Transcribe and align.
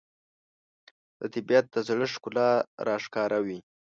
د 1.19 1.21
طبیعت 1.33 1.65
د 1.71 1.75
زړښت 1.87 2.13
ښکلا 2.15 2.49
راښکاره 2.87 3.39
وي 3.45 3.59